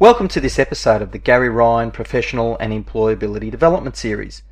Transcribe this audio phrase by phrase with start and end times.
[0.00, 4.44] Welcome to this episode of the Gary Ryan Professional and Employability Development Series.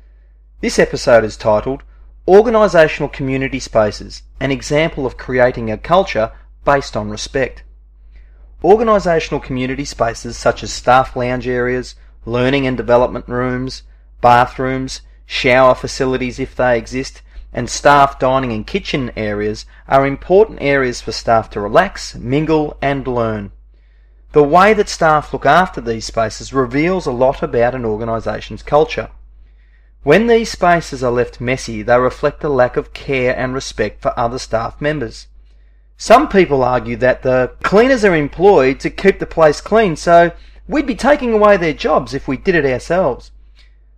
[0.59, 1.83] This episode is titled
[2.27, 6.33] Organisational Community Spaces An Example of Creating a Culture
[6.65, 7.63] Based on Respect.
[8.61, 11.95] Organisational community spaces such as staff lounge areas,
[12.25, 13.83] learning and development rooms,
[14.19, 17.21] bathrooms, shower facilities if they exist,
[17.53, 23.07] and staff dining and kitchen areas are important areas for staff to relax, mingle, and
[23.07, 23.53] learn.
[24.33, 29.09] The way that staff look after these spaces reveals a lot about an organisation's culture.
[30.03, 34.17] When these spaces are left messy, they reflect a lack of care and respect for
[34.19, 35.27] other staff members.
[35.97, 40.31] Some people argue that the cleaners are employed to keep the place clean, so
[40.67, 43.31] we'd be taking away their jobs if we did it ourselves.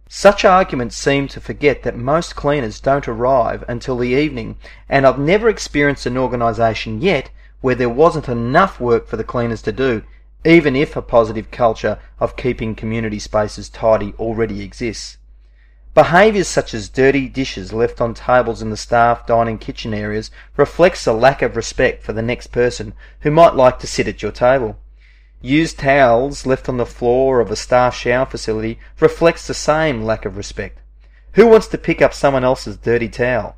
[0.08, 5.20] Such arguments seem to forget that most cleaners don't arrive until the evening, and I've
[5.20, 10.04] never experienced an organisation yet where there wasn't enough work for the cleaners to do,
[10.46, 15.18] even if a positive culture of keeping community spaces tidy already exists.
[15.94, 21.06] Behaviours such as dirty dishes left on tables in the staff dining kitchen areas reflects
[21.06, 24.32] a lack of respect for the next person who might like to sit at your
[24.32, 24.78] table.
[25.42, 30.26] Used towels left on the floor of a staff shower facility reflects the same lack
[30.26, 30.80] of respect.
[31.34, 33.56] Who wants to pick up someone else's dirty towel?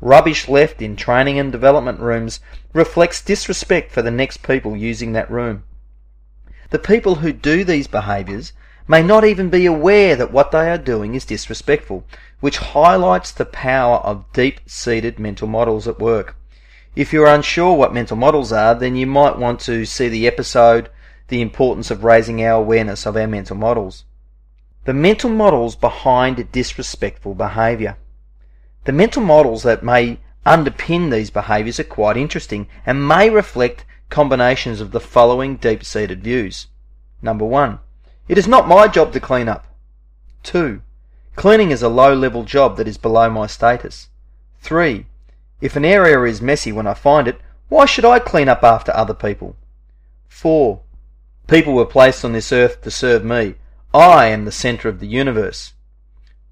[0.00, 2.40] Rubbish left in training and development rooms
[2.72, 5.64] reflects disrespect for the next people using that room.
[6.70, 8.52] The people who do these behaviours
[8.86, 12.04] may not even be aware that what they are doing is disrespectful,
[12.40, 16.36] which highlights the power of deep seated mental models at work.
[16.94, 20.90] If you're unsure what mental models are, then you might want to see the episode
[21.28, 24.04] The Importance of Raising Our Awareness of Our Mental Models.
[24.84, 27.96] The mental models behind disrespectful behaviour.
[28.84, 34.80] The mental models that may underpin these behaviours are quite interesting and may reflect combinations
[34.80, 36.68] of the following deep seated views.
[37.22, 37.78] Number one,
[38.28, 39.66] it is not my job to clean up.
[40.42, 40.82] Two,
[41.36, 44.08] cleaning is a low level job that is below my status.
[44.60, 45.06] Three,
[45.60, 48.92] if an area is messy when I find it, why should I clean up after
[48.94, 49.56] other people?
[50.28, 50.80] Four,
[51.46, 53.54] people were placed on this earth to serve me.
[53.92, 55.72] I am the centre of the universe.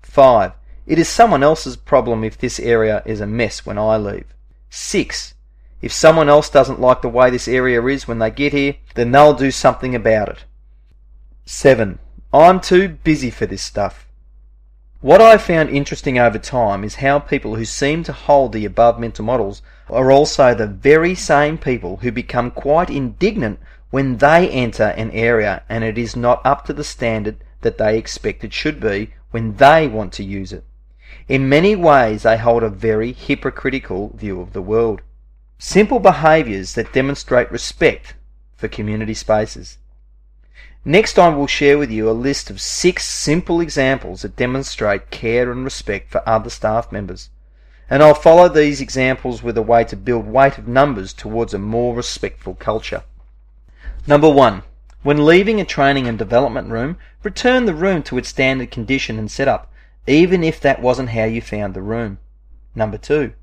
[0.01, 0.53] Five,
[0.87, 4.35] it is someone else's problem if this area is a mess when I leave.
[4.71, 5.35] Six,
[5.83, 9.11] if someone else doesn't like the way this area is when they get here, then
[9.11, 10.45] they'll do something about it.
[11.45, 11.99] 7.
[12.33, 14.07] I'm too busy for this stuff.
[15.01, 18.65] What I have found interesting over time is how people who seem to hold the
[18.65, 19.61] above mental models
[19.91, 23.59] are also the very same people who become quite indignant
[23.91, 27.99] when they enter an area and it is not up to the standard that they
[27.99, 30.65] expect it should be when they want to use it.
[31.29, 35.03] In many ways, they hold a very hypocritical view of the world.
[35.59, 38.15] Simple behaviours that demonstrate respect
[38.57, 39.79] for community spaces.
[40.85, 45.53] Next, I will share with you a list of six simple examples that demonstrate care
[45.53, 47.31] and respect for other staff members.
[47.89, 51.59] And I'll follow these examples with a way to build weight of numbers towards a
[51.59, 53.05] more respectful culture.
[54.09, 54.65] Number one,
[55.05, 59.31] when leaving a training and development room, return the room to its standard condition and
[59.31, 59.73] setup,
[60.07, 62.19] even if that wasn't how you found the room.
[62.75, 63.35] Number two,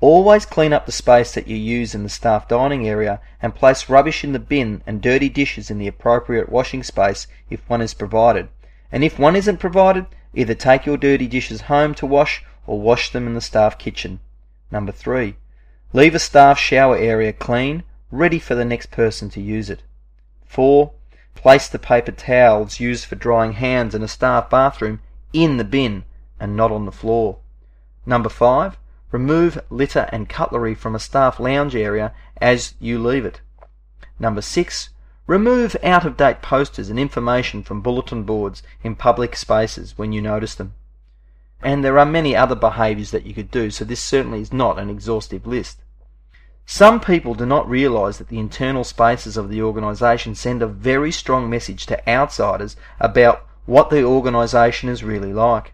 [0.00, 3.88] Always clean up the space that you use in the staff dining area and place
[3.88, 7.94] rubbish in the bin and dirty dishes in the appropriate washing space if one is
[7.94, 8.48] provided.
[8.92, 13.10] And if one isn't provided, either take your dirty dishes home to wash or wash
[13.10, 14.20] them in the staff kitchen.
[14.70, 15.34] Number three,
[15.92, 17.82] leave a staff shower area clean,
[18.12, 19.82] ready for the next person to use it.
[20.44, 20.92] Four,
[21.34, 25.00] place the paper towels used for drying hands in a staff bathroom
[25.32, 26.04] in the bin
[26.38, 27.38] and not on the floor.
[28.06, 28.78] Number five,
[29.10, 33.40] Remove litter and cutlery from a staff lounge area as you leave it.
[34.18, 34.90] Number 6.
[35.26, 40.20] Remove out of date posters and information from bulletin boards in public spaces when you
[40.20, 40.74] notice them.
[41.62, 44.78] And there are many other behaviours that you could do, so this certainly is not
[44.78, 45.80] an exhaustive list.
[46.66, 51.10] Some people do not realise that the internal spaces of the organisation send a very
[51.10, 55.72] strong message to outsiders about what the organisation is really like.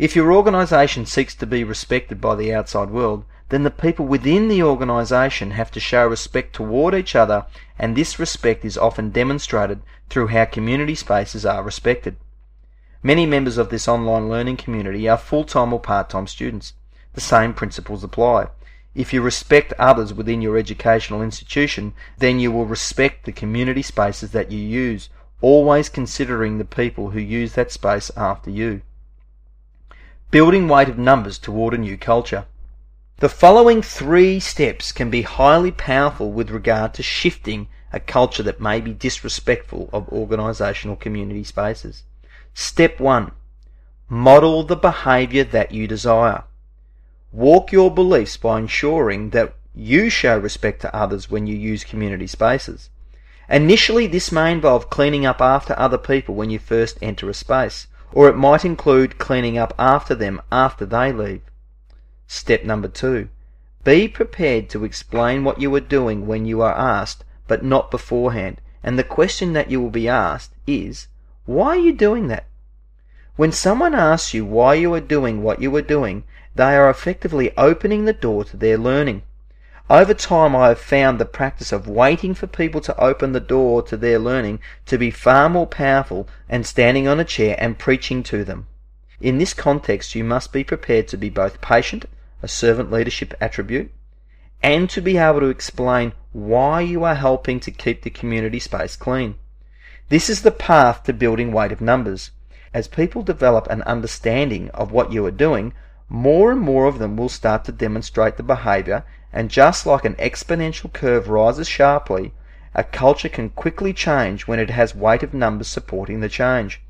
[0.00, 4.48] If your organisation seeks to be respected by the outside world, then the people within
[4.48, 7.44] the organisation have to show respect toward each other,
[7.78, 12.16] and this respect is often demonstrated through how community spaces are respected.
[13.02, 16.72] Many members of this online learning community are full-time or part-time students.
[17.12, 18.46] The same principles apply.
[18.94, 24.30] If you respect others within your educational institution, then you will respect the community spaces
[24.30, 25.10] that you use,
[25.42, 28.80] always considering the people who use that space after you.
[30.30, 32.46] Building weight of numbers toward a new culture.
[33.18, 38.60] The following three steps can be highly powerful with regard to shifting a culture that
[38.60, 42.04] may be disrespectful of organisational community spaces.
[42.54, 43.32] Step 1.
[44.08, 46.44] Model the behaviour that you desire.
[47.32, 52.28] Walk your beliefs by ensuring that you show respect to others when you use community
[52.28, 52.88] spaces.
[53.48, 57.88] Initially, this may involve cleaning up after other people when you first enter a space,
[58.12, 61.42] or it might include cleaning up after them after they leave.
[62.26, 63.28] Step number two.
[63.82, 68.60] Be prepared to explain what you are doing when you are asked, but not beforehand.
[68.82, 71.08] And the question that you will be asked is,
[71.46, 72.46] why are you doing that?
[73.36, 76.24] When someone asks you why you are doing what you are doing,
[76.54, 79.22] they are effectively opening the door to their learning.
[79.90, 83.82] Over time, I have found the practice of waiting for people to open the door
[83.82, 88.22] to their learning to be far more powerful than standing on a chair and preaching
[88.22, 88.68] to them.
[89.20, 92.04] In this context, you must be prepared to be both patient,
[92.40, 93.90] a servant leadership attribute,
[94.62, 98.94] and to be able to explain why you are helping to keep the community space
[98.94, 99.34] clean.
[100.08, 102.30] This is the path to building weight of numbers.
[102.72, 105.72] As people develop an understanding of what you are doing,
[106.08, 110.14] more and more of them will start to demonstrate the behavior and just like an
[110.16, 112.32] exponential curve rises sharply,
[112.74, 116.80] a culture can quickly change when it has weight of numbers supporting the change.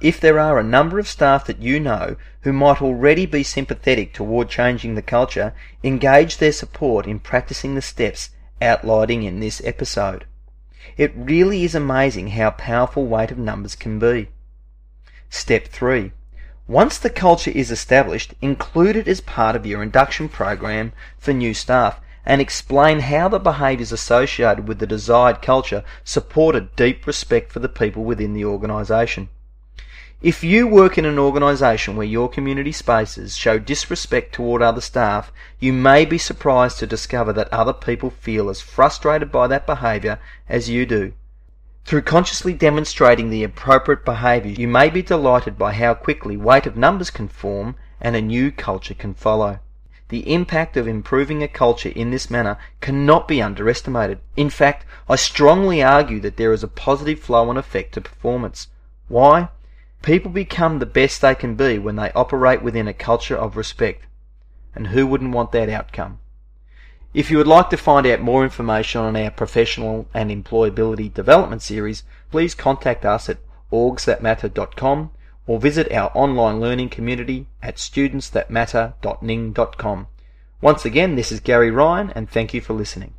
[0.00, 4.14] If there are a number of staff that you know who might already be sympathetic
[4.14, 8.30] toward changing the culture, engage their support in practicing the steps
[8.62, 10.24] outlining in this episode.
[10.96, 14.28] It really is amazing how powerful weight of numbers can be.
[15.30, 16.12] Step 3.
[16.68, 21.54] Once the culture is established, include it as part of your induction program for new
[21.54, 27.50] staff and explain how the behaviours associated with the desired culture support a deep respect
[27.50, 29.30] for the people within the organisation.
[30.20, 35.32] If you work in an organisation where your community spaces show disrespect toward other staff,
[35.58, 40.18] you may be surprised to discover that other people feel as frustrated by that behaviour
[40.50, 41.14] as you do.
[41.88, 46.76] Through consciously demonstrating the appropriate behaviour, you may be delighted by how quickly weight of
[46.76, 49.60] numbers can form and a new culture can follow.
[50.10, 54.20] The impact of improving a culture in this manner cannot be underestimated.
[54.36, 58.68] In fact, I strongly argue that there is a positive flow and effect to performance.
[59.08, 59.48] Why?
[60.02, 64.04] People become the best they can be when they operate within a culture of respect.
[64.74, 66.18] And who wouldn't want that outcome?
[67.14, 71.62] If you would like to find out more information on our professional and employability development
[71.62, 73.38] series, please contact us at
[73.72, 75.10] orgsthatmatter.com
[75.46, 80.06] or visit our online learning community at studentsthatmatter.ning.com.
[80.60, 83.14] Once again, this is Gary Ryan and thank you for listening.